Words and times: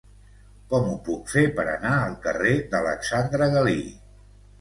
Com 0.69 0.85
ho 0.93 0.93
puc 1.09 1.27
fer 1.33 1.43
per 1.59 1.65
anar 1.73 1.91
al 2.05 2.15
carrer 2.23 2.53
d'Alexandre 2.71 3.51
Galí? 3.57 3.77